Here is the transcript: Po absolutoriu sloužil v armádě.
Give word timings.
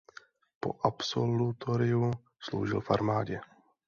Po 0.59 0.73
absolutoriu 0.83 2.11
sloužil 2.39 2.81
v 2.81 2.91
armádě. 2.91 3.41